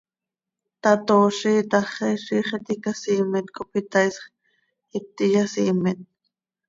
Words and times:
tatoozi 0.81 1.51
itaxi, 1.63 2.09
ziix 2.25 2.47
iti 2.57 2.73
icasiimet 2.77 3.47
cop 3.55 3.71
itaaisx, 3.81 4.21
iti 4.97 5.25
yasiimet. 5.35 5.99